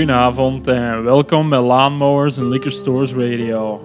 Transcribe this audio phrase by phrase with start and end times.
[0.00, 3.80] Goedenavond en welkom bij Lawnmowers en Liquor Stores Radio.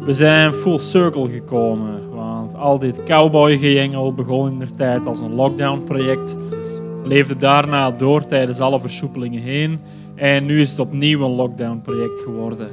[0.00, 5.34] We zijn full circle gekomen, want al dit cowboygejengel begon in de tijd als een
[5.34, 6.36] lockdown-project,
[7.04, 9.80] leefde daarna door tijdens alle versoepelingen heen
[10.14, 12.68] en nu is het opnieuw een lockdown-project geworden.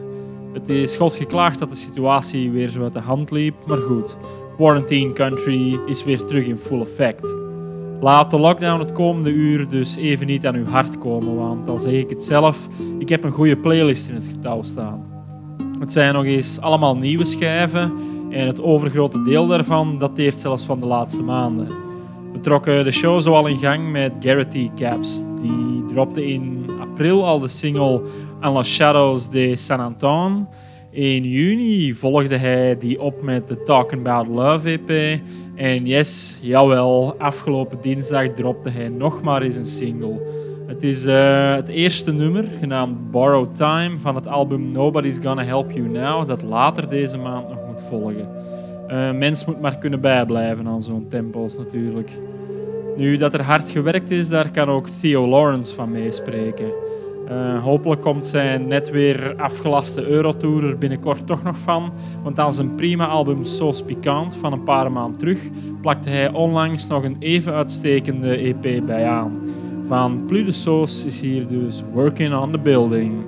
[0.53, 4.17] Het is God geklaagd dat de situatie weer zo uit de hand liep, maar goed,
[4.55, 7.44] Quarantine Country is weer terug in full effect.
[8.01, 11.79] Laat de lockdown het komende uur dus even niet aan uw hart komen, want dan
[11.79, 12.67] zeg ik het zelf,
[12.99, 15.05] ik heb een goede playlist in het getouw staan.
[15.79, 17.93] Het zijn nog eens allemaal nieuwe schijven
[18.29, 21.67] en het overgrote deel daarvan dateert zelfs van de laatste maanden.
[22.33, 25.23] We trokken de show zoal in gang met Garrity Caps.
[25.41, 28.01] Die dropte in april al de single
[28.41, 30.47] En Shadows de San Anton.
[30.91, 35.21] In juni volgde hij die op met de Talking About Love EP.
[35.55, 40.21] En yes, jawel, afgelopen dinsdag dropte hij nog maar eens een single.
[40.67, 45.71] Het is eh, het eerste nummer, genaamd Borrowed Time, van het album Nobody's Gonna Help
[45.71, 48.29] You Now, dat later deze maand nog moet volgen.
[48.91, 52.11] Uh, mens moet maar kunnen bijblijven aan zo'n tempo's natuurlijk.
[52.97, 56.71] Nu dat er hard gewerkt is, daar kan ook Theo Lawrence van meespreken.
[57.29, 61.93] Uh, hopelijk komt zijn net weer afgelaste Eurotour er binnenkort toch nog van.
[62.23, 65.39] Want aan zijn prima album Sauce Pikant van een paar maanden terug
[65.81, 69.39] plakte hij onlangs nog een even uitstekende EP bij aan.
[69.87, 73.23] Van Plus de Sauce is hier dus Working on the Building.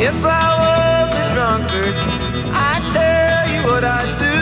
[0.00, 1.96] If I was a drunkard,
[2.54, 4.38] I'd tell you what I'd do.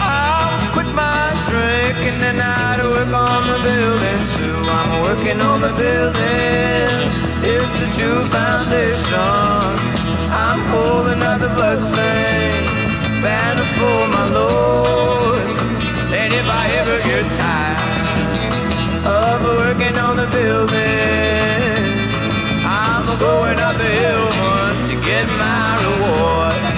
[0.00, 4.58] I would quit my drinking and I'd work on the building too.
[4.78, 7.10] I'm working on the building.
[7.42, 9.16] It's a true foundation.
[10.32, 12.68] I'm holding up the bloodstained
[13.22, 15.42] banner for my Lord.
[16.20, 17.80] And if I ever get tired
[19.06, 21.79] of working on the building,
[23.20, 26.69] going up the hill once to get my reward.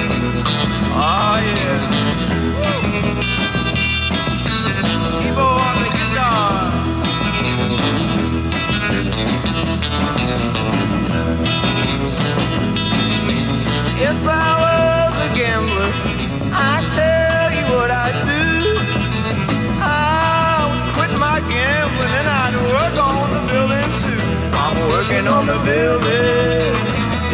[25.03, 26.75] Working on the building.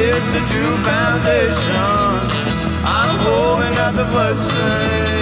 [0.01, 1.77] It's a true foundation.
[2.85, 5.18] I'm holding up the bloodstained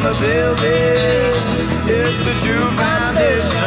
[0.00, 1.32] on the building.
[1.86, 3.64] It's a true foundation.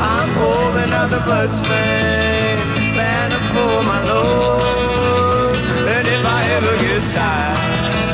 [0.00, 5.56] I'm holding up the bloodstained banner for my Lord.
[5.94, 8.12] And if I ever get tired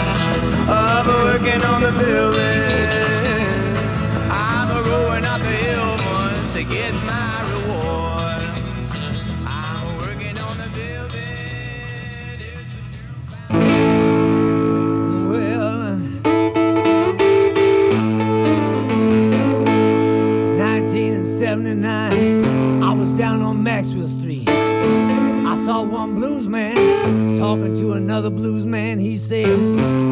[0.69, 3.08] of working on the building,
[28.49, 28.99] another blues man.
[28.99, 29.47] He said,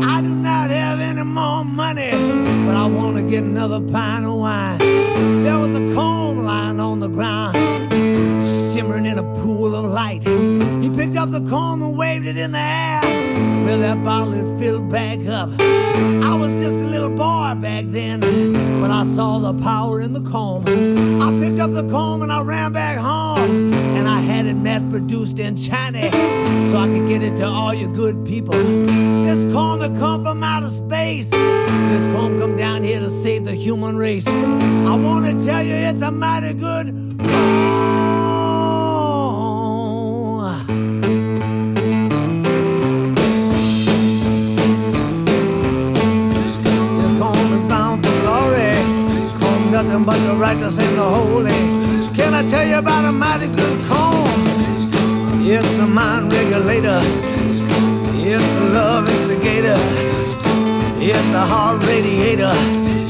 [0.05, 4.35] I do not have any more money, but I want to get another pint of
[4.35, 4.79] wine.
[4.79, 7.57] There was a comb lying on the ground,
[8.73, 10.23] shimmering in a pool of light.
[10.25, 13.01] He picked up the comb and waved it in the air.
[13.65, 15.51] Well, that bottle had filled back up.
[15.59, 18.21] I was just a little boy back then,
[18.81, 20.65] but I saw the power in the comb.
[21.23, 23.73] I picked up the comb and I ran back home,
[24.47, 26.11] had it mass produced in China
[26.71, 28.55] so I could get it to all you good people.
[29.25, 31.31] This comb had come from outer space.
[31.31, 34.27] This comb come down here to save the human race.
[34.27, 37.43] I want to tell you, it's a mighty good comb.
[47.03, 48.75] This comb is bound for glory.
[49.41, 51.51] Comb nothing but the righteous and the holy.
[52.15, 54.36] Can I tell you about a mighty good comb?
[55.49, 56.99] It's a mind regulator.
[58.19, 59.79] It's a love instigator.
[60.99, 62.53] It's a heart radiator.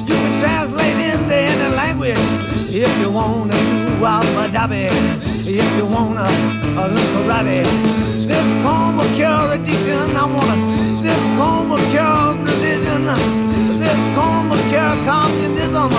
[0.04, 2.20] You can translate into any language
[2.68, 4.92] if you wanna do Abu Dhabi.
[5.48, 6.28] If you wanna
[6.92, 7.64] look karate.
[8.28, 10.14] This comb will cure addiction.
[10.14, 10.56] I wanna.
[11.00, 13.06] This comb will cure religion.
[13.80, 15.90] This comb will cure communism.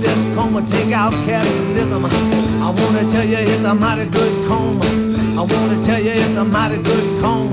[0.00, 2.06] This comb will take out capitalism.
[2.06, 5.11] I wanna tell you it's a mighty good comb.
[5.34, 7.52] I wanna tell you it's a mighty good comb.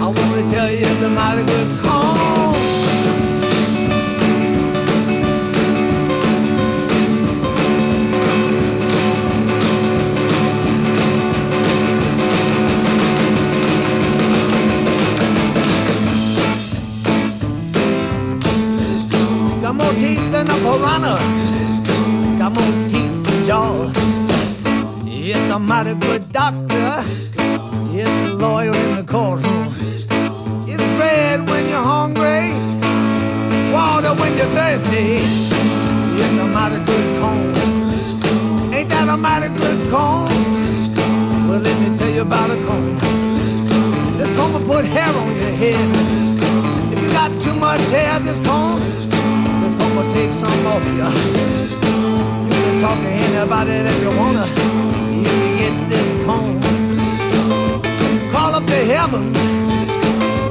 [0.00, 2.06] I wanna tell you it's a mighty good comb.
[19.62, 21.65] Got more teeth than a piranha.
[25.66, 27.02] Mighty good doctor.
[27.90, 29.74] It's a lawyer in the courtroom.
[30.62, 32.54] It's bread when you're hungry.
[33.72, 35.18] Water when you're thirsty.
[36.22, 38.72] It's a mighty good comb.
[38.74, 40.28] Ain't that a mighty good comb?
[41.48, 42.98] Well, let me tell you about a comb.
[44.18, 45.88] This comb will put hair on your head.
[46.92, 50.94] If you got too much hair, this comb, this comb will take some off you.
[52.54, 55.05] You can talk to anybody that you wanna.
[55.24, 56.60] You get this comb.
[58.32, 59.32] Call up to heaven.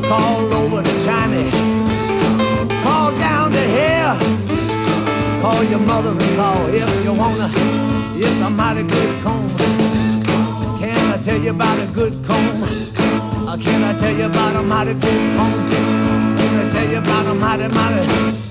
[0.03, 1.41] Call over to China.
[2.83, 4.15] Call down to here.
[5.41, 7.49] Call your mother-in-law if you wanna.
[8.17, 9.49] It's a mighty good comb.
[10.79, 12.63] Can I tell you about a good comb?
[13.47, 15.53] Uh, Can I tell you about a mighty good comb?
[16.37, 18.44] Can I tell you about a mighty, mighty?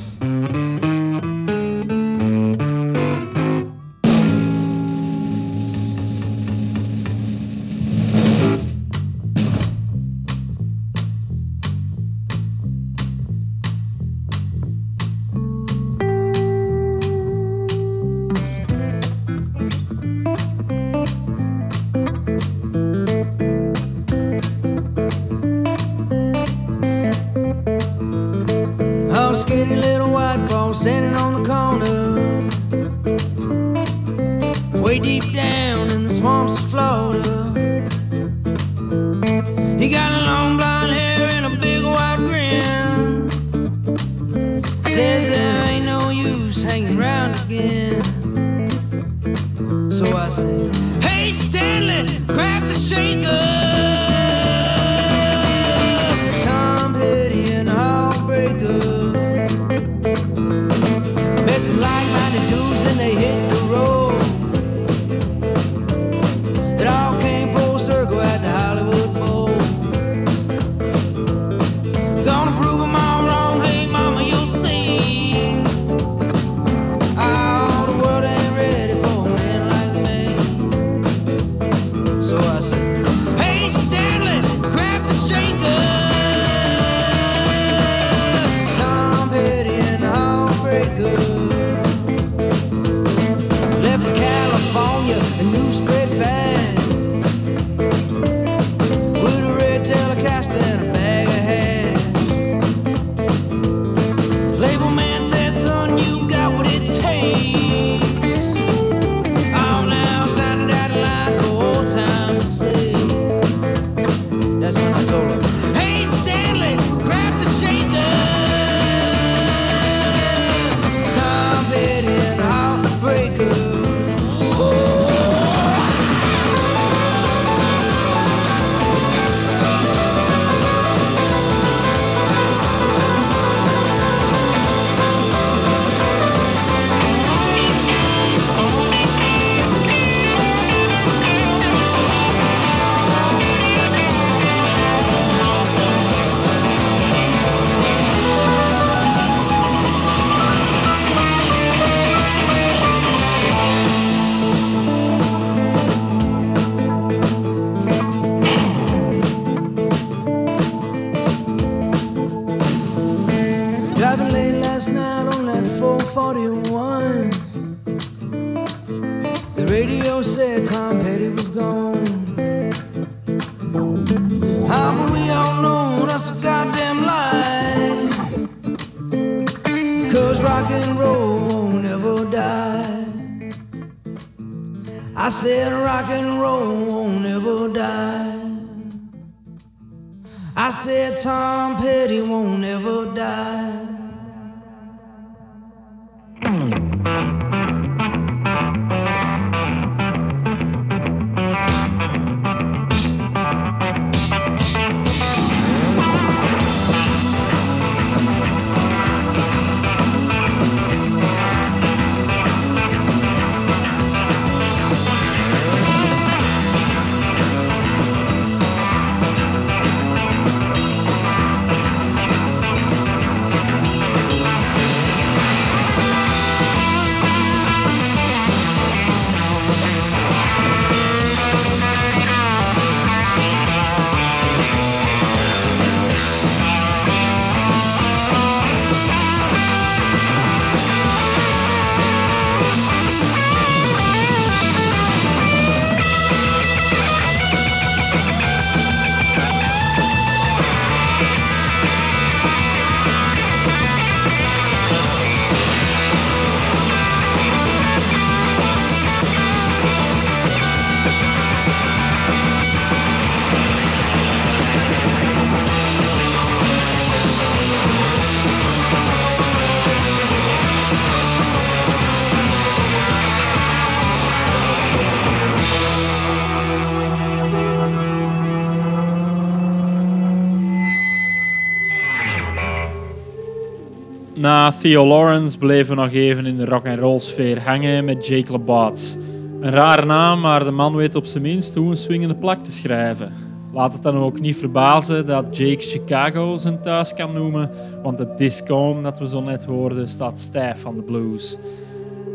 [284.84, 289.16] Theo Lawrence bleven nog even in de rock and roll sfeer hangen met Jake LaBats.
[289.60, 292.72] Een rare naam, maar de man weet op zijn minst hoe een swingende plak te
[292.72, 293.32] schrijven.
[293.72, 297.70] Laat het dan ook niet verbazen dat Jake Chicago zijn thuis kan noemen,
[298.02, 301.56] want het disco dat we zo net hoorden staat stijf van de blues.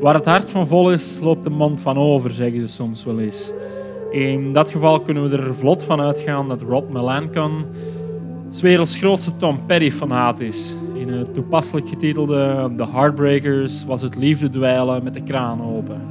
[0.02, 3.20] Waar het hart van vol is, loopt de mond van over, zeggen ze soms wel
[3.20, 3.52] eens.
[4.12, 7.66] In dat geval kunnen we er vlot van uitgaan dat Rod Melancon
[8.50, 10.76] 's werelds grootste Tom Petty fanaat is.
[11.00, 16.02] In het toepasselijk getitelde The Heartbreakers was het liefde dweilen met de kraan open.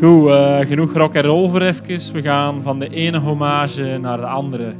[0.00, 2.12] Goed, eh, genoeg rock en roll voor even.
[2.12, 4.72] We gaan van de ene hommage naar de andere.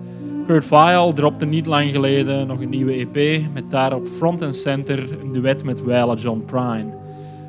[0.46, 5.06] Kurt Vile dropte niet lang geleden nog een nieuwe EP met daarop front en center
[5.22, 6.86] een duet met Weile John Prine.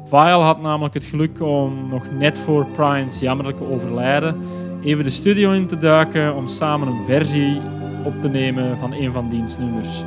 [0.05, 4.35] Vile had namelijk het geluk om nog net voor Prine's jammerlijke overlijden
[4.83, 7.61] even de studio in te duiken om samen een versie
[8.03, 10.03] op te nemen van een van diens nummers.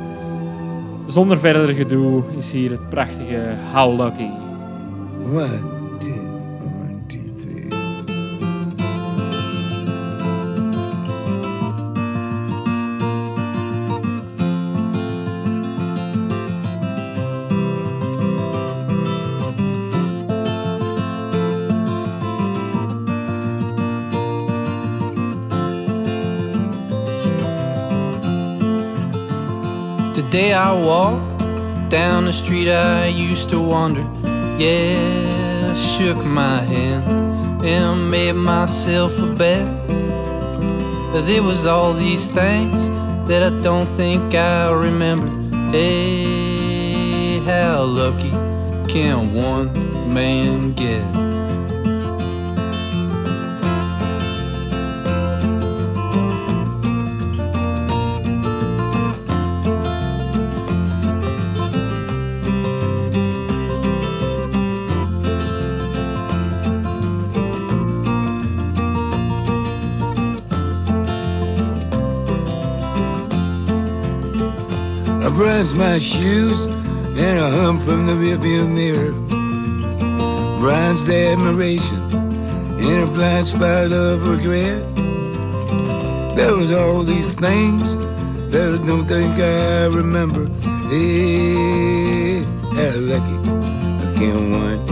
[1.13, 4.29] Zonder verder gedoe is hier het prachtige How Lucky.
[30.33, 34.01] Day I walked down the street I used to wander,
[34.57, 37.03] yeah, I shook my hand
[37.63, 39.67] and made myself a bet.
[41.11, 42.89] But there was all these things
[43.27, 45.29] that I don't think I remember.
[45.71, 48.31] Hey, how lucky
[48.91, 49.71] can one
[50.11, 51.22] man get?
[75.71, 79.13] My shoes and a hum from the rearview mirror.
[81.05, 81.97] The admiration
[82.79, 84.83] in a blind spot of regret.
[86.35, 87.95] There was all these things
[88.51, 90.47] that I don't think I remember.
[90.91, 92.43] Hey,
[92.75, 93.37] how lucky
[94.03, 94.82] I can't man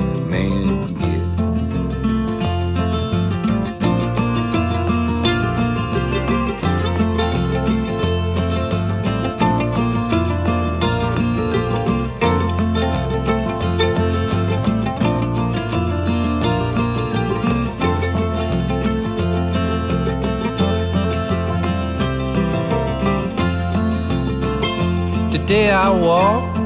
[25.32, 26.58] The day I walked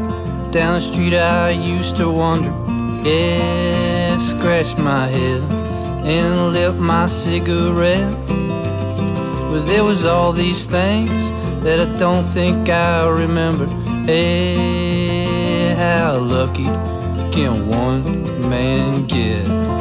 [0.52, 2.52] down the street I used to wander,
[3.08, 5.44] yeah, scratch my head
[6.04, 8.12] and lit my cigarette.
[9.52, 11.12] But there was all these things
[11.64, 13.68] that I don't think I remember.
[14.08, 16.66] Hey, how lucky
[17.32, 19.75] can one man get?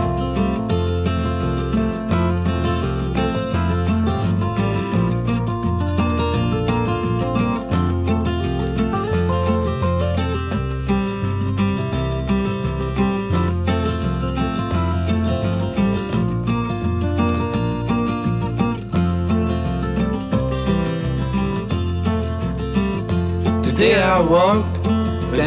[23.85, 24.83] day I walked,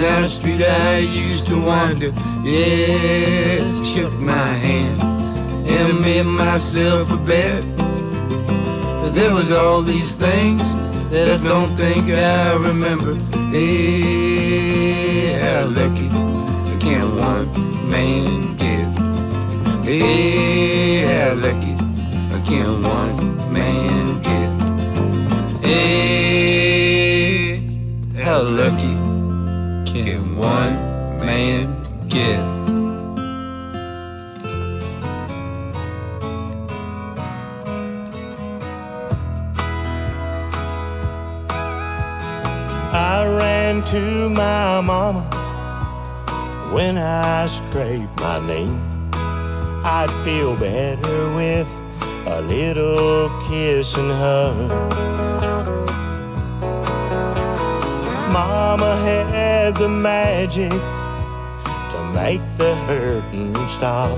[0.04, 2.12] down the street I used to wander.
[2.44, 5.02] Yeah, shook my hand
[5.76, 7.64] and made myself a bed.
[9.02, 10.76] But there was all these things
[11.12, 13.14] that I don't think I remember.
[13.54, 16.10] Hey, how lucky
[16.84, 17.50] can one
[17.94, 18.88] man get?
[19.88, 21.76] Hey, how lucky
[22.48, 23.18] can one
[23.58, 24.50] man get?
[25.66, 26.57] Hey.
[28.28, 28.98] How lucky
[29.90, 30.76] can one
[31.26, 32.38] man get?
[42.92, 45.22] I ran to my mama
[46.74, 48.78] when I scraped my knee.
[49.86, 51.70] I'd feel better with
[52.28, 55.27] a little kiss and hug.
[58.38, 60.70] mama had the magic
[61.92, 64.12] to make the hurting stop.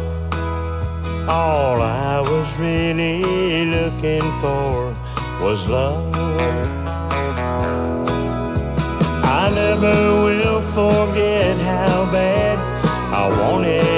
[1.30, 3.24] All I was really
[3.76, 4.74] looking for
[5.44, 6.14] was love.
[9.42, 12.58] I never will forget how bad
[13.22, 13.89] I wanted.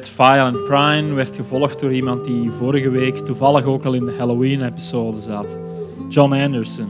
[0.00, 4.14] Duet Violent Prime werd gevolgd door iemand die vorige week toevallig ook al in de
[4.18, 5.58] Halloween-episode zat.
[6.08, 6.88] John Anderson.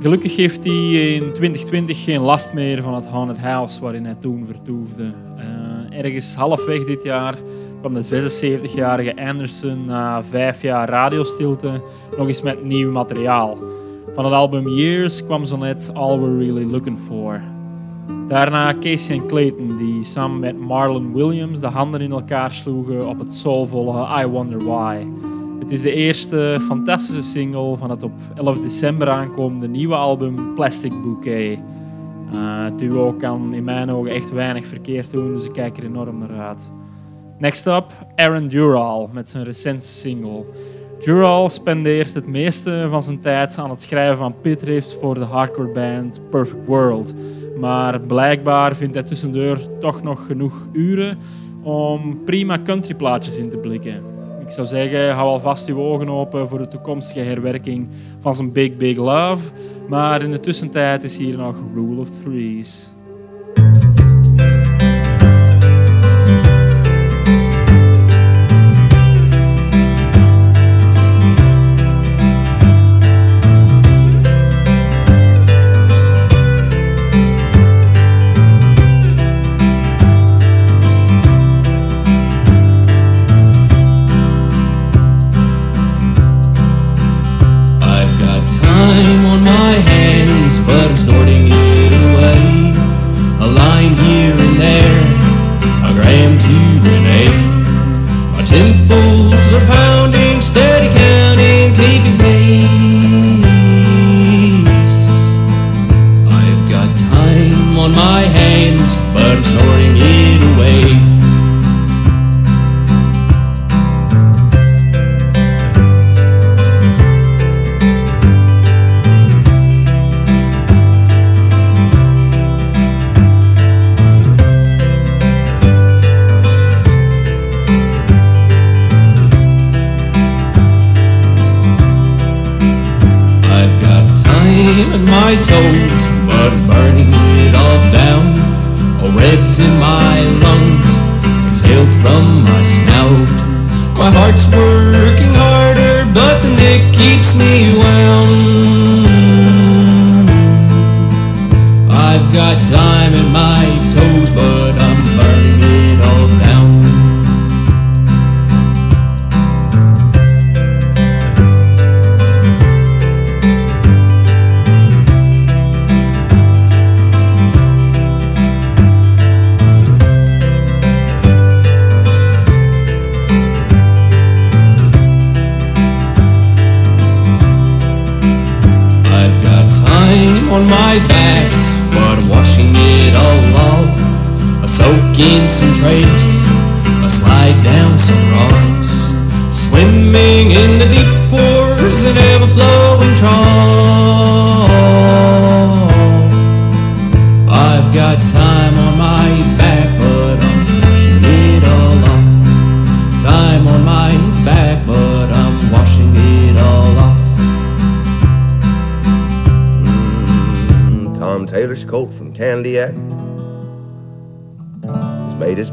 [0.00, 4.46] Gelukkig heeft hij in 2020 geen last meer van het Haunted House waarin hij toen
[4.46, 5.02] vertoefde.
[5.02, 7.34] Uh, ergens halfweg dit jaar
[7.80, 8.22] kwam de
[8.62, 11.82] 76-jarige Anderson na vijf jaar radiostilte
[12.16, 13.58] nog eens met nieuw materiaal.
[14.14, 17.53] Van het album Years kwam zo net All We're Really Looking For.
[18.26, 23.18] Daarna Casey en Clayton, die samen met Marlon Williams de handen in elkaar sloegen op
[23.18, 25.06] het soulvolle I Wonder Why.
[25.58, 31.02] Het is de eerste fantastische single van het op 11 december aankomende nieuwe album Plastic
[31.02, 31.58] Bouquet.
[32.34, 35.84] Uh, het duo kan in mijn ogen echt weinig verkeerd doen, dus ik kijk er
[35.84, 36.70] enorm naar uit.
[37.38, 40.44] Next up, Aaron Dural met zijn recente single.
[41.04, 45.68] Dural spendeert het meeste van zijn tijd aan het schrijven van pitriffs voor de hardcore
[45.68, 47.14] band Perfect World.
[47.58, 51.18] Maar blijkbaar vindt hij tussendoor toch nog genoeg uren
[51.62, 54.02] om prima countryplaatjes in te blikken.
[54.40, 57.88] Ik zou zeggen, hou alvast uw ogen open voor de toekomstige herwerking
[58.20, 59.50] van zijn Big Big Love.
[59.88, 62.93] Maar in de tussentijd is hier nog Rule of Threes.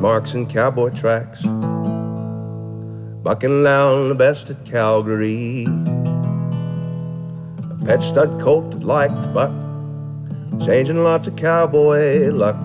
[0.01, 1.43] Marks in cowboy tracks,
[3.23, 5.65] bucking down the best at Calgary.
[7.69, 9.51] A pet stud colt that liked to buck,
[10.65, 12.59] changing lots of cowboy luck,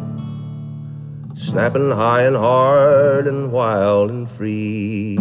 [1.37, 5.19] snapping high and hard and wild and free.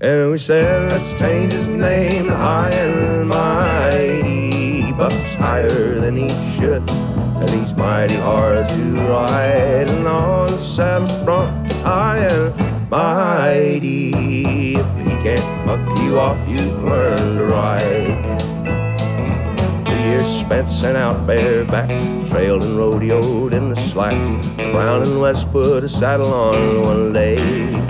[0.00, 4.21] And we said, let's change his name to High and Mighty.
[5.42, 6.88] Higher than he should
[7.42, 9.90] and he's mighty hard to ride.
[9.90, 12.24] And on the saddle front, high
[12.88, 14.76] mighty.
[14.76, 18.38] If he can't buck you off, you've learned to ride.
[19.86, 21.88] Three years spent out bareback,
[22.28, 24.16] trailed and rodeoed in the slack.
[24.56, 27.81] Brown and West put a saddle on one leg.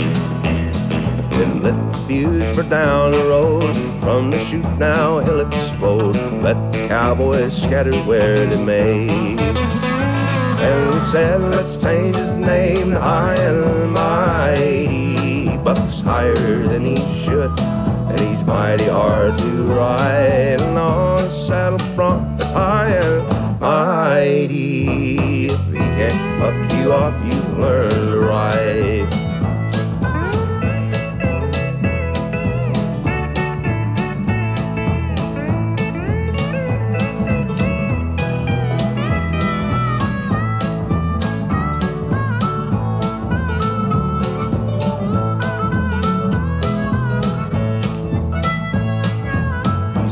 [2.13, 3.75] Then fuse for down the road.
[4.01, 6.17] From the shoot now he'll explode.
[6.43, 9.09] Let the cowboys scatter where they may.
[9.09, 15.57] And we said, let's change his name to High and Mighty.
[15.59, 20.61] Bucks higher than he should, and he's mighty hard to ride.
[20.61, 25.47] And on a saddle front that's high and mighty.
[25.47, 29.22] If he can't buck you off, you learn to ride.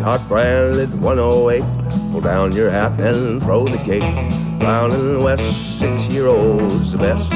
[0.01, 1.63] Hot branded 108.
[2.11, 4.31] Pull down your hat and throw the gate.
[4.59, 7.31] Brown and West, six year olds the best.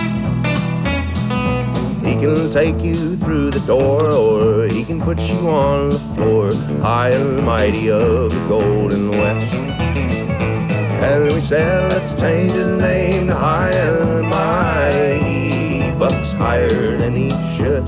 [2.05, 6.55] He can take you through the door, or he can put you on the floor,
[6.81, 9.55] high and mighty of the Golden West.
[9.55, 15.98] And we said, let's change his name to High and Mighty.
[15.98, 17.87] Bucks higher than he should,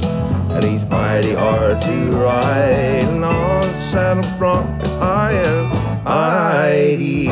[0.56, 3.04] and he's mighty hard to ride.
[3.04, 7.28] And on the saddle bronc, it's high and mighty.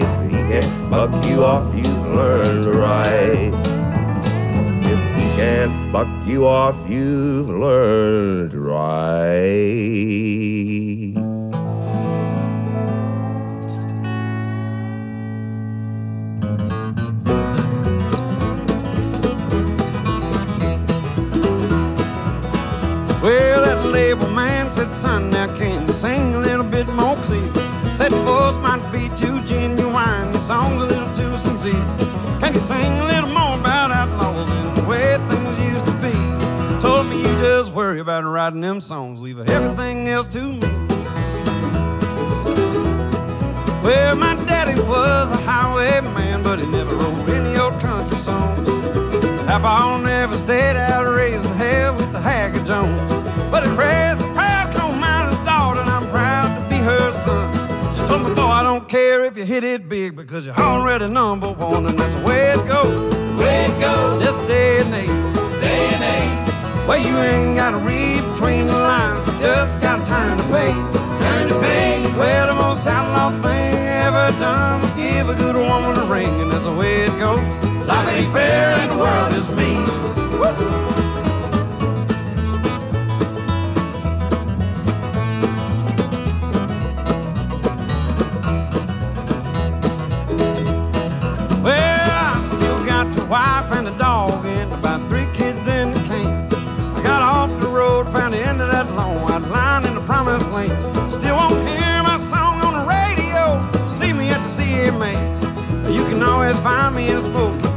[0.00, 3.54] If he can't buck you off, you've learned to ride.
[4.84, 10.27] If he can't buck you off, you've learned to ride.
[24.38, 27.52] Man said, son, now can you sing a little bit more clear?
[27.96, 31.86] Said the voice might be too genuine, the song's a little too sincere.
[32.40, 36.14] Can you sing a little more about outlaws and the way things used to be?
[36.80, 40.68] Told me you just worry about writing them songs, leave everything else to me.
[43.82, 48.54] Well, my daddy was a highwayman, but he never wrote any old country song.
[49.46, 53.18] Papa never stayed out raising hell with the Haggard Jones.
[53.50, 54.17] But he raised
[57.28, 57.94] son.
[57.94, 61.08] She told me, boy, I don't care if you hit it big because you're already
[61.08, 63.14] number one, and that's the way it goes.
[63.40, 64.22] Way it goes.
[64.24, 65.60] This day and age.
[65.60, 66.88] Day and age.
[66.88, 70.86] Well, you ain't gotta read between the lines, you just gotta turn the page.
[71.22, 72.06] Turn the page.
[72.16, 73.74] Well, the most outlaw thing
[74.06, 77.44] ever done was give a good woman a ring, and that's the way it goes.
[77.86, 79.84] Life ain't fair and the world is mean.
[80.40, 80.54] Well,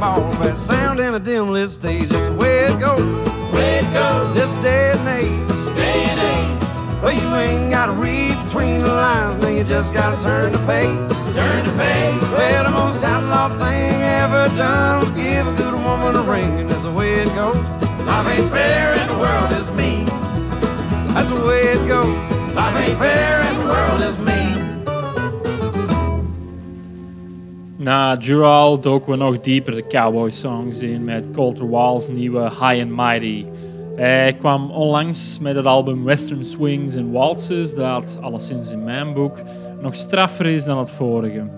[0.02, 2.08] smoky but sound in a dim lit stage.
[2.08, 3.00] That's the way it goes.
[3.54, 4.34] Way it goes.
[4.34, 5.76] This day and age.
[5.76, 7.02] Day and age.
[7.02, 10.98] Well, you ain't gotta read between the lines, now you just gotta turn the page.
[11.34, 12.22] Turn the page.
[12.36, 16.70] Well, the most outlaw thing ever done was give a good woman a ring, and
[16.70, 17.56] that's the way it goes.
[18.06, 20.06] Life ain't fair and the world is mean.
[21.14, 22.16] That's the way it goes.
[22.54, 24.31] Life ain't fair and the world is mean.
[27.82, 32.82] Na Jural doken we nog dieper de cowboy songs in met Colter Wall's nieuwe High
[32.82, 33.44] and Mighty.
[33.96, 39.38] Hij kwam onlangs met het album Western Swings and Waltzes, dat alleszins in mijn boek
[39.80, 41.48] nog straffer is dan het vorige.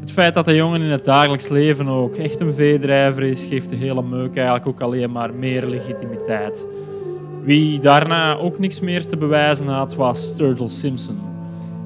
[0.00, 3.70] Het feit dat de jongen in het dagelijks leven ook echt een veedrijver is, geeft
[3.70, 6.66] de hele meuk eigenlijk ook alleen maar meer legitimiteit.
[7.42, 11.35] Wie daarna ook niks meer te bewijzen had, was Sturgill Simpson.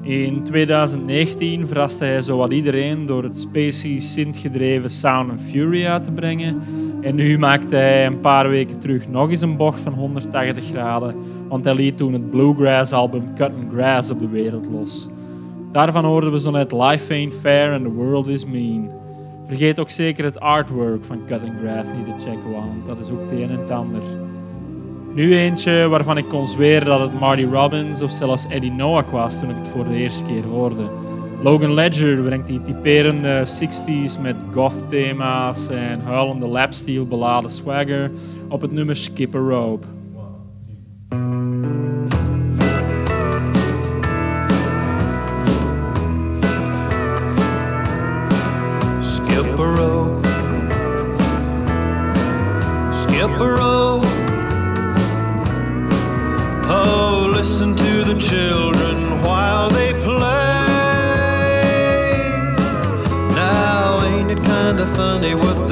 [0.01, 6.11] In 2019 verraste hij zowat iedereen door het spacey synth-gedreven Sound and Fury uit te
[6.11, 6.61] brengen.
[7.01, 11.15] En nu maakte hij een paar weken terug nog eens een bocht van 180 graden,
[11.47, 15.07] want hij liet toen het bluegrass-album Cut and Grass op de wereld los.
[15.71, 18.89] Daarvan hoorden we zo net Life Ain't Fair and the World Is Mean.
[19.45, 23.09] Vergeet ook zeker het artwork van Cut and Grass niet te checken, want dat is
[23.09, 24.01] ook het een en het ander.
[25.13, 29.39] Nu eentje waarvan ik kon zweren dat het Marty Robbins of zelfs Eddie Noack was
[29.39, 30.89] toen ik het voor de eerste keer hoorde.
[31.43, 38.11] Logan Ledger brengt die typerende 60s met goth thema's en huilende lapsteel beladen swagger
[38.49, 39.87] op het nummer Skip Rope.
[49.01, 50.27] Skip a rope.
[52.91, 53.80] Skip a rope.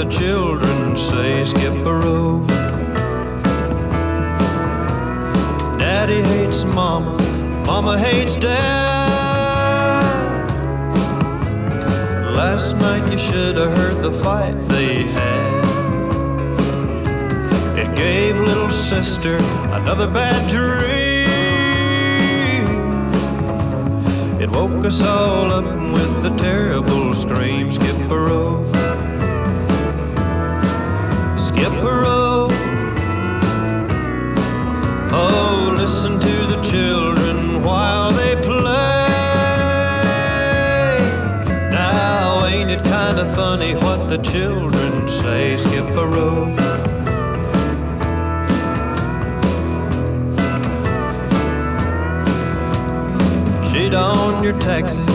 [0.10, 1.45] Children say?
[1.45, 2.47] Skip a rope.
[5.78, 7.16] Daddy hates mama,
[7.66, 8.89] mama hates dad.
[12.34, 15.60] Last night you should have heard the fight they had.
[17.78, 19.36] It gave little sister
[19.72, 20.89] another bad dream.
[24.41, 27.72] It woke us all up with a terrible scream,
[31.60, 32.47] Skipper Skipper
[35.12, 38.62] Oh, listen to the children while they play.
[41.70, 46.07] Now, ain't it kinda funny what the children say, Skipper
[53.70, 55.05] Cheat on your taxes,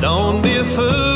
[0.00, 1.11] don't be a fool.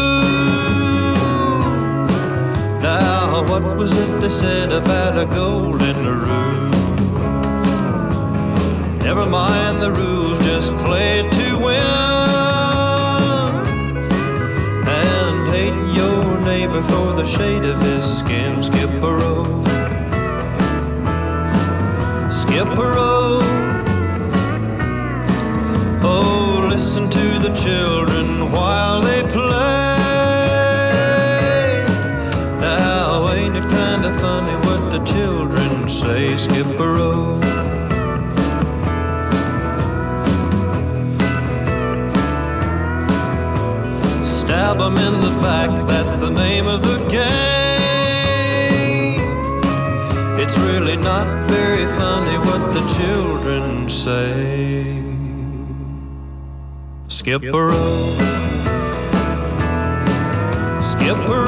[3.63, 6.71] What was it they said about a golden rule?
[8.99, 11.83] Never mind the rules, just play to win.
[14.87, 18.63] And hate your neighbor for the shade of his skin.
[18.63, 19.45] Skipper O.
[22.31, 23.41] Skipper O.
[26.03, 29.46] Oh, listen to the children while they play.
[34.97, 37.41] The children say, Skipper O?
[44.23, 47.27] stab them in the back, that's the name of the game.
[50.41, 55.03] It's really not very funny what the children say.
[57.09, 57.73] Skipper
[60.83, 61.47] Skipper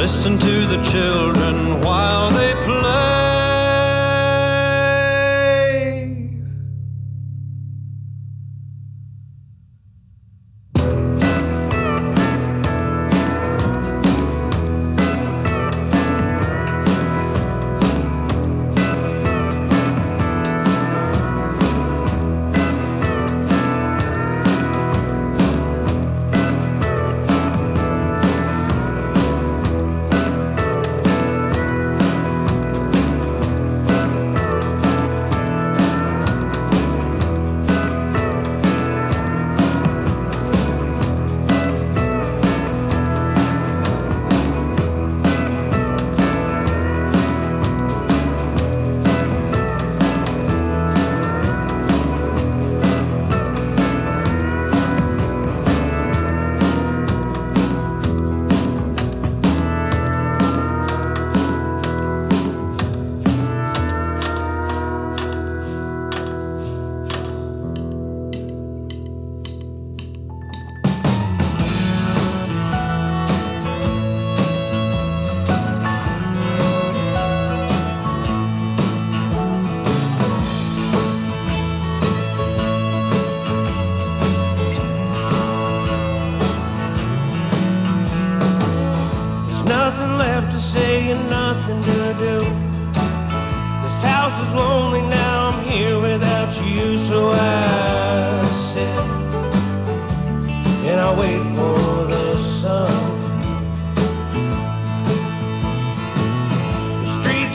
[0.00, 3.09] Listen to the children while they play.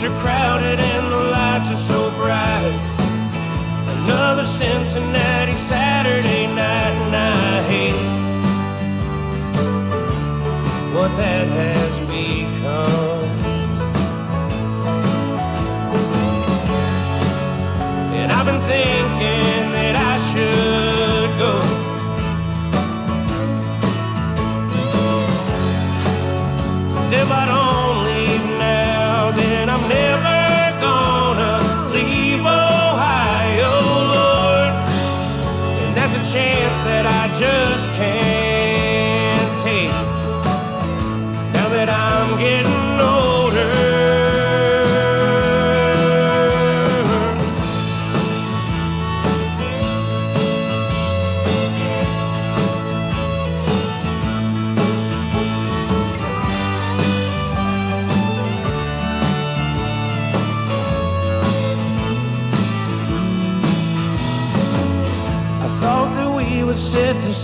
[0.05, 2.77] are crowded and the lights are so bright.
[3.87, 8.05] Another Cincinnati Saturday night, and I hate
[10.93, 13.23] what that has become.
[18.13, 18.94] And I've been thinking.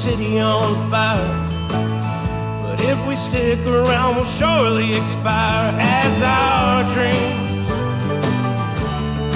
[0.02, 1.48] city on fire.
[2.64, 7.68] But if we stick around, we'll surely expire as our dreams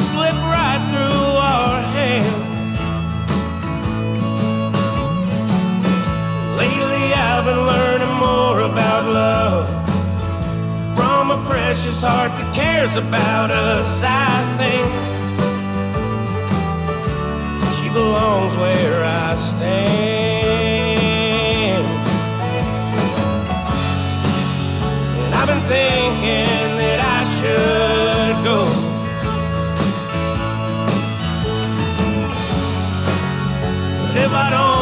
[0.09, 2.79] slip right through our hands.
[6.57, 9.67] Lately, I've been learning more about love
[10.97, 14.01] from a precious heart that cares about us.
[14.03, 15.15] I think
[17.95, 20.44] belongs where I stand.
[25.67, 28.59] Thinking that I should go.
[34.23, 34.74] If I don't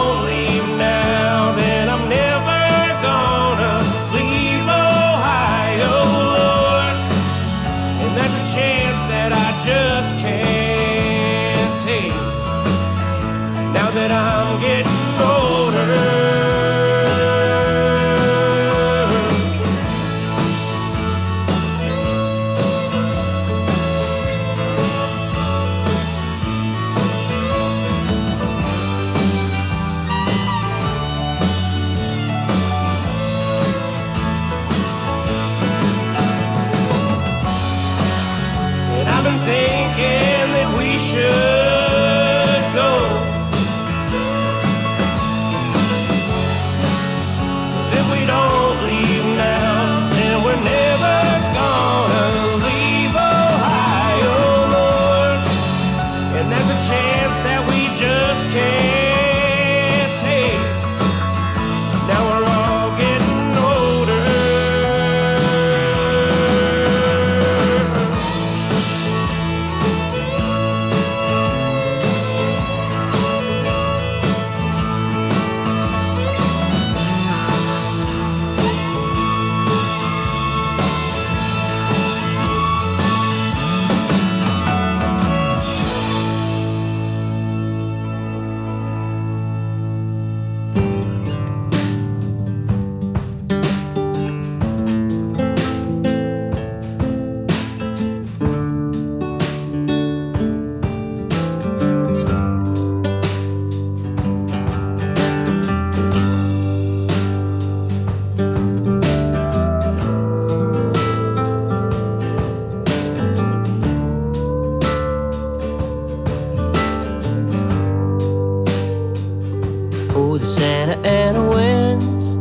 [120.16, 122.36] Oh, the Santa Ana winds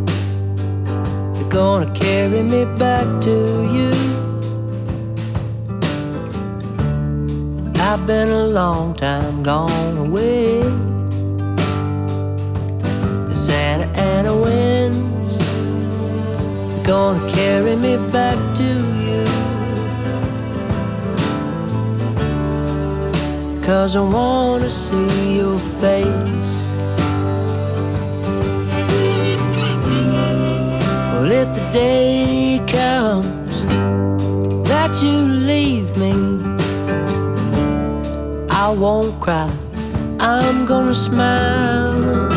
[1.41, 3.31] are gonna carry me back to
[3.73, 3.91] you.
[7.81, 10.61] I've been a long time gone away.
[13.29, 15.39] The Santa Ana winds
[16.73, 18.69] are gonna carry me back to
[19.07, 19.25] you.
[23.63, 26.62] Cause I wanna see your face.
[31.33, 33.65] Well, if the day comes
[34.69, 36.13] that you leave me,
[38.51, 39.51] I won't cry.
[40.21, 42.29] I'm gonna smile.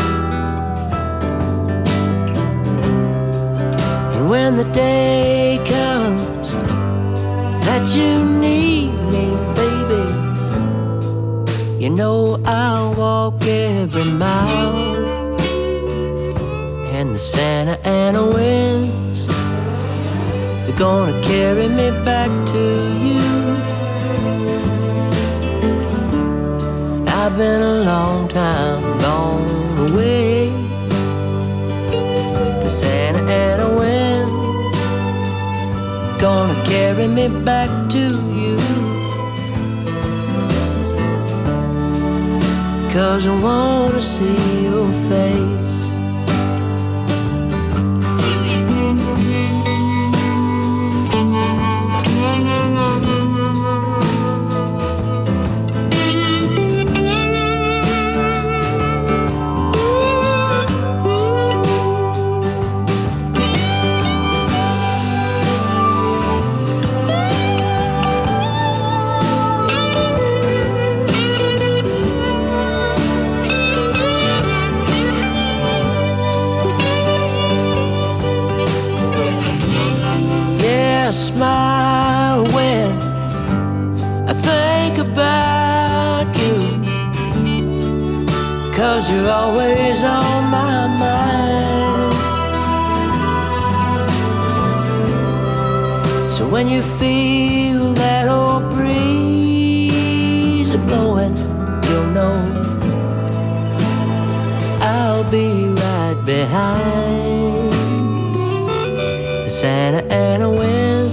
[4.14, 6.54] And when the day comes
[7.66, 9.26] that you need me,
[9.60, 10.04] baby,
[11.84, 15.05] you know I'll walk every mile
[17.16, 19.26] the Santa Ana winds.
[20.66, 22.64] They're gonna carry me back to
[23.08, 23.26] you.
[27.08, 30.50] I've been a long time gone away.
[32.62, 34.78] The Santa Ana winds
[36.20, 38.04] gonna carry me back to
[38.40, 38.58] you.
[42.92, 45.65] Cause I wanna see your face.
[89.26, 92.12] You're always on my mind.
[96.32, 101.36] So when you feel that old breeze blowing,
[101.88, 102.34] you'll know
[104.80, 107.72] I'll be right behind
[109.44, 111.10] the Santa Ana wind.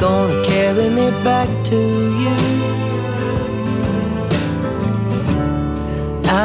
[0.00, 2.05] gonna carry me back to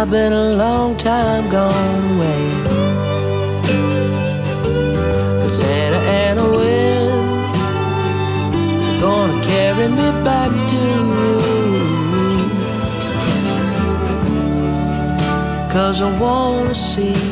[0.02, 2.43] I've been a long time gone away.
[5.43, 7.58] The Santa Ana winds
[8.89, 11.52] are gonna carry me back to you.
[15.70, 17.30] Cause I wanna see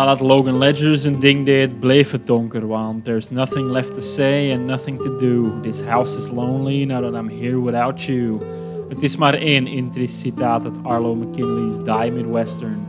[0.00, 4.52] Nadat Logan Ledger zijn ding deed, bleef het donker, want there's nothing left to say
[4.52, 5.60] and nothing to do.
[5.62, 8.40] This house is lonely now that I'm here without you.
[8.88, 12.86] Het is maar één interest citaat uit Arlo McKinley's Die Midwestern.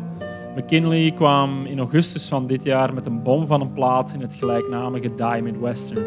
[0.56, 4.36] McKinley kwam in augustus van dit jaar met een bom van een plaat in het
[4.36, 6.04] gelijknamige Die Midwestern.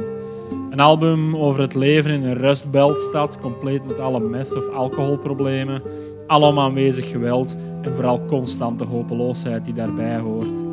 [0.71, 5.83] Een album over het leven in een rustbeltstad, compleet met alle meth- of alcoholproblemen,
[6.27, 10.64] alom aanwezig geweld en vooral constante hopeloosheid die daarbij hoort.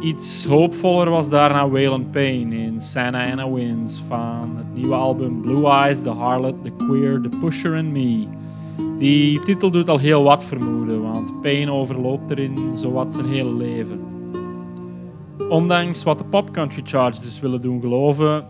[0.00, 5.66] Iets hoopvoller was daarna Waylon Payne in Santa Ana Winds van het nieuwe album Blue
[5.66, 8.26] Eyes, The Harlot, The Queer, The Pusher and Me.
[8.98, 14.00] Die titel doet al heel wat vermoeden, want Payne overloopt erin zowat zijn hele leven.
[15.48, 18.46] Ondanks wat de popcountry charts dus willen doen geloven,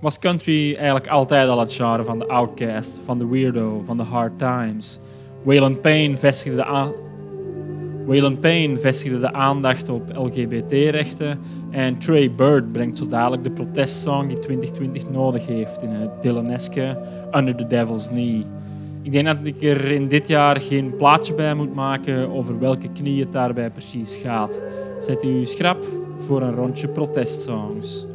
[0.00, 4.02] was country eigenlijk altijd al het genre van de outcast, van de weirdo, van de
[4.02, 5.00] hard times.
[5.42, 6.94] Waylon Payne vestigde de,
[8.08, 11.38] Waylon Payne vestigde de aandacht op LGBT-rechten
[11.70, 16.96] en Trey Bird brengt zo dadelijk de protestsong die 2020 nodig heeft in het Dylaneske
[17.36, 18.44] Under the Devil's Knee.
[19.02, 22.88] Ik denk dat ik er in dit jaar geen plaatje bij moet maken over welke
[22.92, 24.60] knie het daarbij precies gaat.
[25.00, 25.84] Zet u schrap
[26.26, 28.06] voor een rondje protestsongs.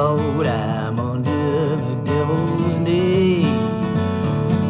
[0.00, 3.46] Lord, I'm under the devil's knee.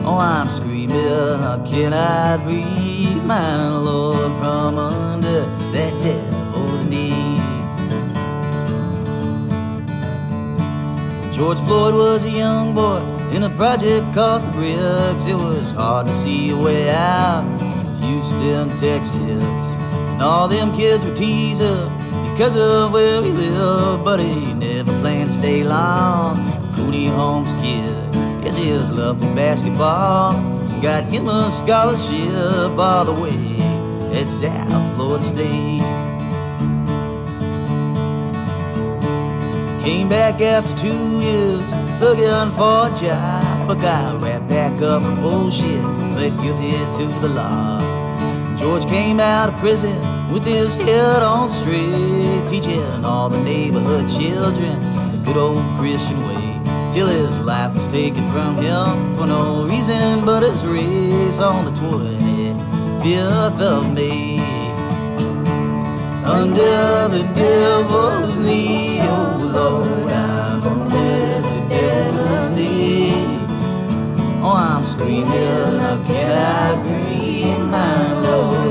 [0.07, 5.41] Oh, I'm screaming, I cannot breathe, my Lord, from under
[5.73, 7.39] that devil's knee.
[11.31, 13.03] George Floyd was a young boy
[13.37, 15.27] in a project called the Bricks.
[15.27, 19.45] It was hard to see a way out of Houston, Texas.
[20.13, 21.93] And all them kids were teased up
[22.33, 24.68] because of where he lived, but he never
[25.39, 26.37] stay long.
[26.75, 27.95] Cuney Homes kid,
[28.43, 30.33] yes, his love for basketball
[30.83, 33.61] got him a scholarship all the way
[34.19, 35.83] at South Florida State.
[39.85, 41.63] Came back after two years
[42.01, 45.83] looking for a job, but got right back up for bullshit,
[46.15, 47.79] pled guilty to the law.
[48.59, 50.01] George came out of prison
[50.33, 54.98] with his head on straight, teaching all the neighborhood children
[55.29, 56.61] good old Christian way.
[56.91, 61.71] Till his life was taken from him for no reason but his race on the
[61.73, 64.39] 25th of May.
[66.25, 73.39] Under the devil's knee, oh Lord, I'm under the devil's knee.
[74.43, 78.68] Oh, I'm screaming, I cannot breathe, my Lord,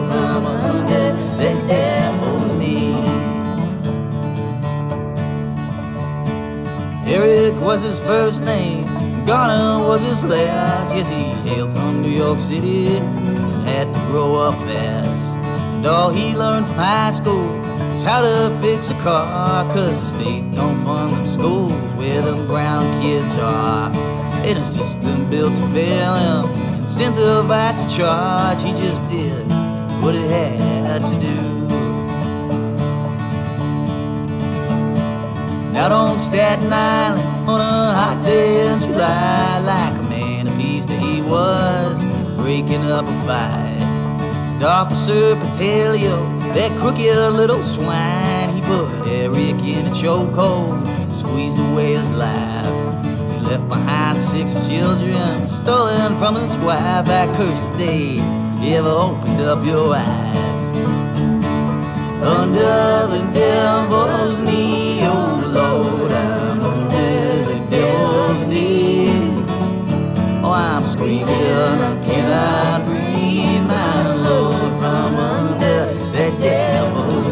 [7.17, 8.85] Eric was his first name,
[9.25, 10.95] Garner was his last.
[10.95, 15.09] Yes, he hailed from New York City and had to grow up fast.
[15.75, 17.49] And all he learned from high school
[17.91, 22.45] is how to fix a car, cause the state don't fund them schools where them
[22.45, 23.89] brown kids are.
[24.45, 26.53] In a system built to fail him,
[26.83, 29.43] incentivized to charge, he just did
[30.03, 31.56] what it had to do.
[35.77, 40.85] Out on Staten Island on a hot day in July, like a man of peace
[40.87, 42.03] that he was,
[42.35, 43.81] breaking up a fight.
[44.55, 46.17] And Officer Pantaleo,
[46.55, 52.65] that crooked little swine, he put Eric in a chokehold squeezed away his life.
[53.33, 57.05] He left behind six children, stolen from his wife.
[57.05, 58.21] That cursed day
[58.59, 60.35] he ever opened up your eyes.
[62.23, 64.76] Under the devil's knee,
[70.87, 77.27] screaming, I cannot breathe, my Lord, from under the devil's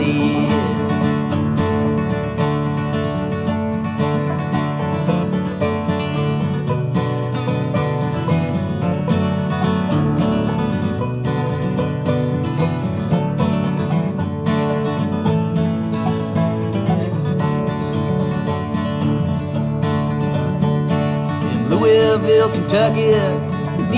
[21.70, 23.14] Louisville, Kentucky,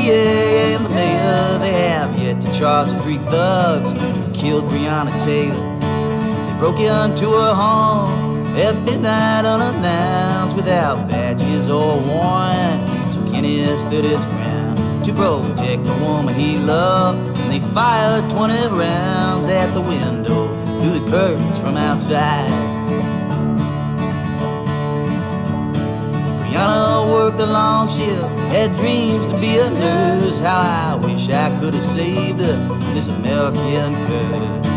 [0.07, 5.11] DA and the mayor, they have yet to charge the three thugs who killed Breonna
[5.25, 5.79] Taylor.
[5.81, 12.87] They broke into her home at midnight unannounced without badges or warrant.
[13.11, 17.37] So Kenny stood his ground to protect the woman he loved.
[17.41, 20.47] And they fired 20 rounds at the window
[20.79, 22.66] through the curtains from outside.
[26.47, 30.39] Breonna worked the long shift, had dreams to be a nurse.
[30.39, 34.67] How I wish I could have saved her from this American curse.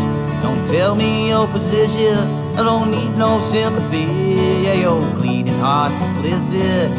[0.43, 2.17] Don't tell me your position,
[2.57, 3.99] I don't need no sympathy.
[4.63, 6.89] Yeah, your bleeding heart's complicit.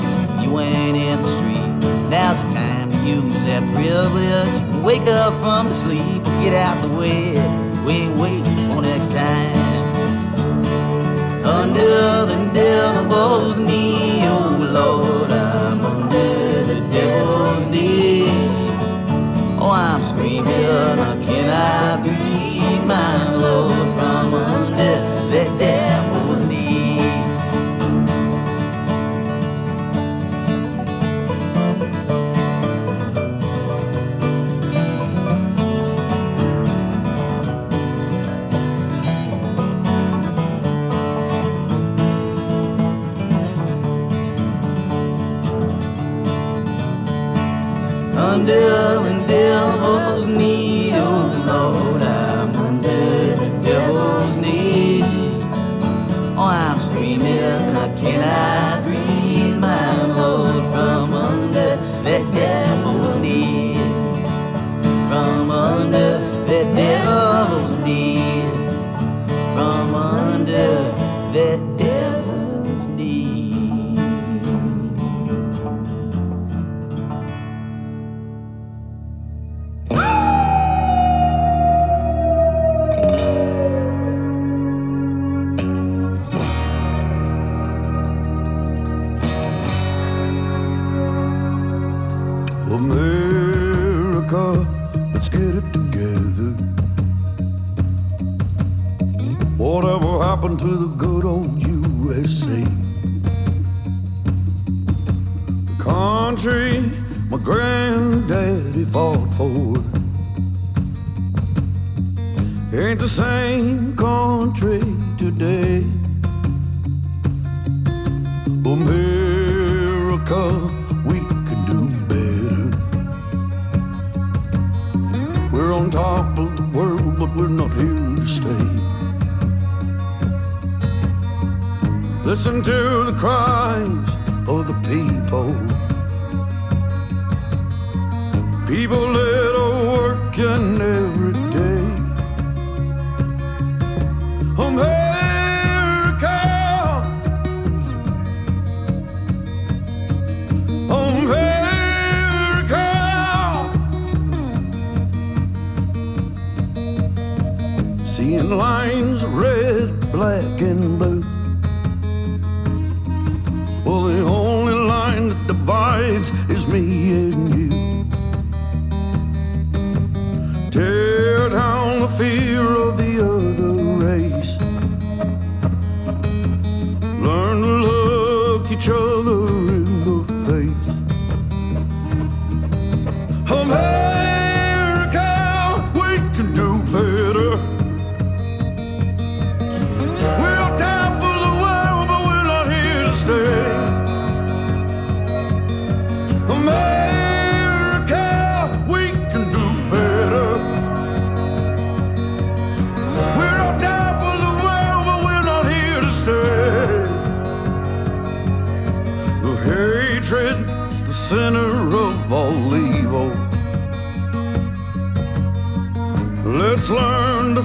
[0.43, 4.83] You ain't in the street, now's the time to use that privilege.
[4.83, 7.35] Wake up from the sleep, get out the way.
[7.85, 9.72] We ain't waiting for next time
[11.45, 18.27] under the devil's knee, oh Lord, I'm under the devil's knee.
[19.61, 20.47] Oh, I'm screaming,
[21.27, 24.95] Can I breathe, my Lord, from under
[25.31, 25.45] the
[48.53, 48.82] under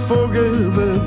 [0.10, 1.07] learn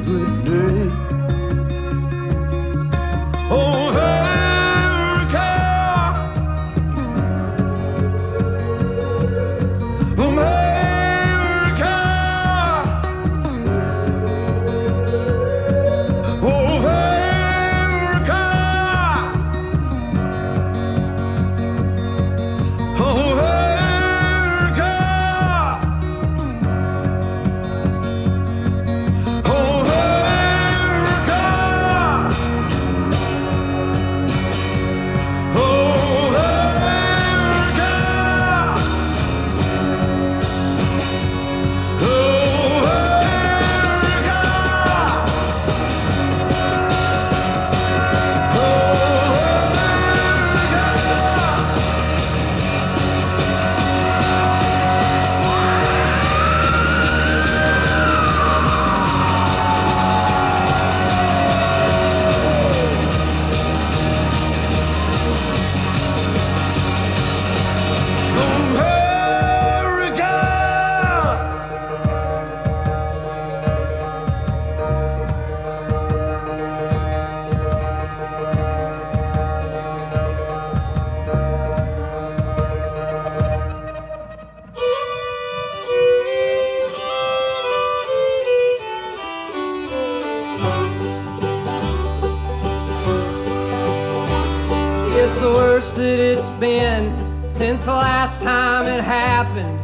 [97.70, 99.78] since the last time it happened.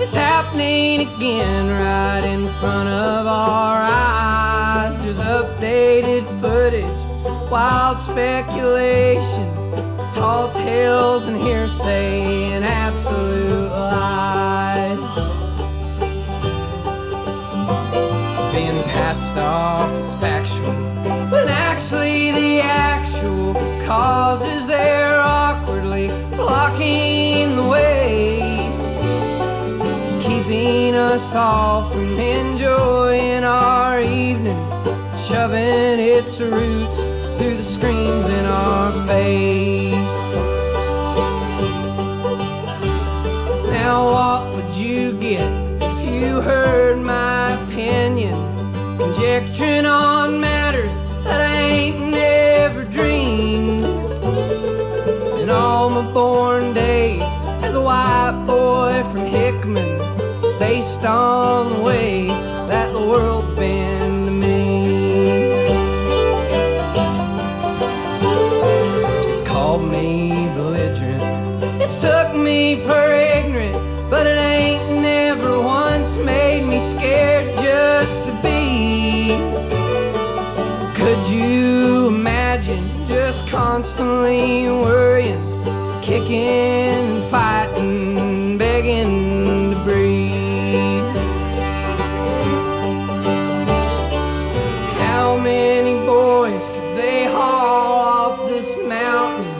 [0.00, 4.96] It's happening again right in front of our eyes.
[5.02, 7.00] There's updated footage,
[7.50, 9.46] wild speculation,
[10.14, 12.22] tall tales and hearsay
[12.54, 14.98] and absolute lies.
[18.54, 20.72] Being passed off as factual
[21.30, 23.52] when actually the actual
[23.84, 24.55] causes
[31.16, 34.58] us all from enjoying our evening,
[35.26, 37.00] shoving its roots
[37.38, 39.85] through the screens in our face.
[86.26, 91.16] Kicking fighting, begging to breathe?
[94.98, 99.54] How many boys could they haul off this mountain?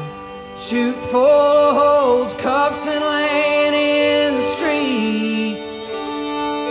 [0.59, 5.87] Shoot full of holes, cuffed and laying in the streets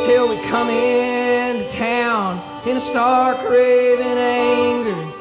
[0.05, 5.13] till we come into town in a stark raving anger,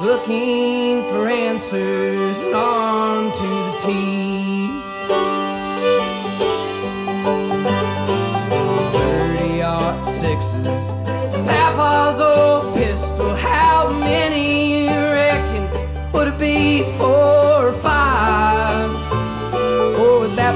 [0.00, 2.73] looking for answers and armed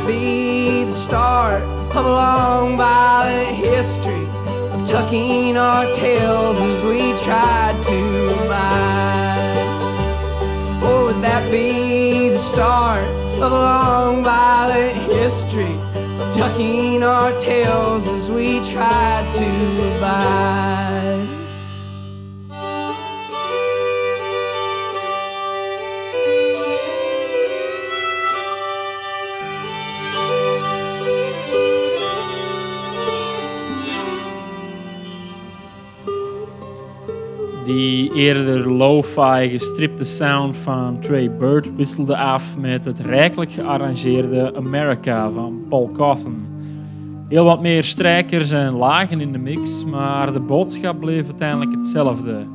[0.08, 4.24] be the start of a long violent history
[4.72, 8.00] of tucking our tails as we tried to
[8.42, 9.58] abide?
[10.82, 13.04] Or would that be the start
[13.36, 15.74] of a long violent history
[16.20, 20.87] of tucking our tails as we tried to abide?
[38.08, 45.30] Die eerder lo-fi gestripte sound van Trey Bird wisselde af met het rijkelijk gearrangeerde America
[45.30, 46.46] van Paul Cawthon.
[47.28, 52.46] Heel wat meer strijkers en lagen in de mix, maar de boodschap bleef uiteindelijk hetzelfde.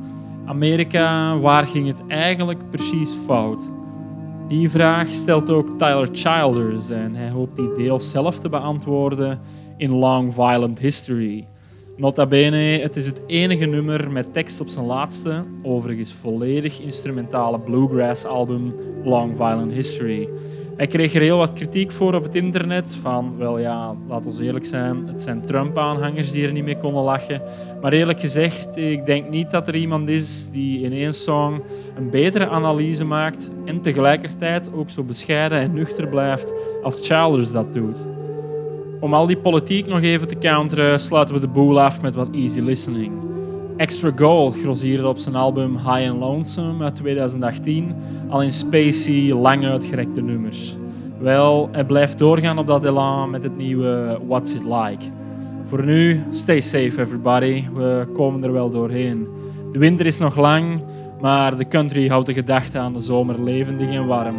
[0.44, 3.70] Amerika, waar ging het eigenlijk precies fout?
[4.48, 9.40] Die vraag stelt ook Tyler Childers en hij hoopt die deels zelf te beantwoorden
[9.76, 11.46] in Long Violent History.
[11.96, 17.60] Nota bene, het is het enige nummer met tekst op zijn laatste, overigens volledig instrumentale
[17.60, 18.74] bluegrass album
[19.04, 20.28] Long Violent History.
[20.76, 22.96] Hij kreeg er heel wat kritiek voor op het internet.
[22.96, 27.02] Van, wel ja, laat ons eerlijk zijn, het zijn Trump-aanhangers die er niet mee konden
[27.02, 27.42] lachen.
[27.80, 31.62] Maar eerlijk gezegd, ik denk niet dat er iemand is die in één song
[31.96, 37.72] een betere analyse maakt en tegelijkertijd ook zo bescheiden en nuchter blijft als Childers dat
[37.72, 37.98] doet.
[39.04, 42.28] Om al die politiek nog even te counteren, sluiten we de boel af met wat
[42.32, 43.12] easy listening.
[43.76, 47.94] Extra Gold grossierde op zijn album High and Lonesome uit 2018
[48.28, 50.76] al in spacey, lang uitgerekte nummers.
[51.18, 55.04] Wel, hij blijft doorgaan op dat elan met het nieuwe What's It Like.
[55.64, 59.28] Voor nu, stay safe everybody, we komen er wel doorheen.
[59.72, 60.82] De winter is nog lang,
[61.20, 64.36] maar de country houdt de gedachte aan de zomer levendig en warm.